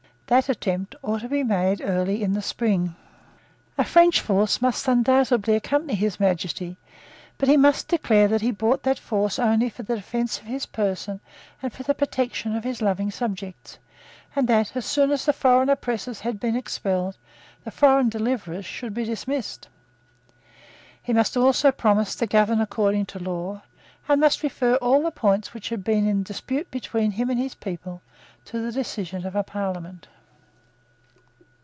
That 0.27 0.47
attempt 0.47 0.95
ought 1.03 1.19
to 1.23 1.27
be 1.27 1.43
made 1.43 1.81
early 1.83 2.23
in 2.23 2.31
the 2.31 2.41
spring. 2.41 2.95
A 3.77 3.83
French 3.83 4.21
force 4.21 4.61
must 4.61 4.87
undoubtedly 4.87 5.55
accompany 5.55 5.93
His 5.93 6.21
Majesty. 6.21 6.77
But 7.37 7.49
he 7.49 7.57
must 7.57 7.89
declare 7.89 8.29
that 8.29 8.39
he 8.39 8.49
brought 8.51 8.83
that 8.83 8.97
force 8.97 9.37
only 9.37 9.69
for 9.69 9.83
the 9.83 9.97
defence 9.97 10.39
of 10.39 10.45
his 10.45 10.65
person 10.65 11.19
and 11.61 11.73
for 11.73 11.83
the 11.83 11.93
protection 11.93 12.55
of 12.55 12.63
his 12.63 12.81
loving 12.81 13.11
subjects, 13.11 13.77
and 14.33 14.47
that, 14.47 14.73
as 14.73 14.85
soon 14.85 15.11
as 15.11 15.25
the 15.25 15.33
foreign 15.33 15.67
oppressors 15.67 16.21
had 16.21 16.39
been 16.39 16.55
expelled, 16.55 17.17
the 17.65 17.69
foreign 17.71 18.07
deliverers 18.07 18.65
should 18.65 18.93
be 18.93 19.03
dismissed. 19.03 19.67
He 21.03 21.11
must 21.11 21.35
also 21.35 21.73
promise 21.73 22.15
to 22.15 22.25
govern 22.25 22.61
according 22.61 23.07
to 23.07 23.19
law, 23.19 23.63
and 24.07 24.21
must 24.21 24.43
refer 24.43 24.75
all 24.75 25.03
the 25.03 25.11
points 25.11 25.53
which 25.53 25.67
had 25.67 25.83
been 25.83 26.07
in 26.07 26.23
dispute 26.23 26.71
between 26.71 27.11
him 27.11 27.29
and 27.29 27.37
his 27.37 27.55
people 27.55 28.01
to 28.45 28.61
the 28.61 28.71
decision 28.71 29.25
of 29.25 29.35
a 29.35 29.43
Parliament. 29.43 30.07